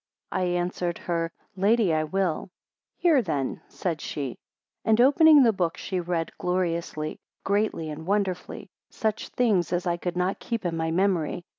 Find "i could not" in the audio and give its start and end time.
9.85-10.39